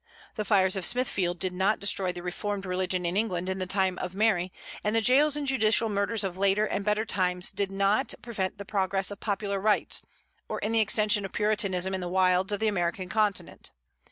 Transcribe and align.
The 0.33 0.43
fires 0.45 0.75
of 0.75 0.83
Smithfield 0.83 1.37
did 1.37 1.53
not 1.53 1.79
destroy 1.79 2.11
the 2.11 2.23
reformed 2.23 2.65
religion 2.65 3.05
in 3.05 3.15
England 3.15 3.47
in 3.47 3.59
the 3.59 3.67
time 3.67 3.99
of 3.99 4.15
Mary, 4.15 4.51
and 4.83 4.95
the 4.95 4.99
jails 4.99 5.35
and 5.35 5.45
judicial 5.45 5.89
murders 5.89 6.23
of 6.23 6.39
later 6.39 6.65
and 6.65 6.83
better 6.83 7.05
times 7.05 7.51
did 7.51 7.71
not 7.71 8.15
prevent 8.23 8.57
the 8.57 8.65
progress 8.65 9.11
of 9.11 9.19
popular 9.19 9.59
rights, 9.59 10.01
or 10.49 10.59
the 10.59 10.79
extension 10.79 11.23
of 11.23 11.33
Puritanism 11.33 11.93
in 11.93 12.01
the 12.01 12.09
wilds 12.09 12.51
of 12.51 12.59
the 12.59 12.67
American 12.67 13.09
continent. 13.09 13.69